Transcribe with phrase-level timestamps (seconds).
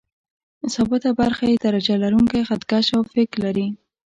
[0.73, 3.67] ثابته برخه یې درجه لرونکی خط کش او فک لري.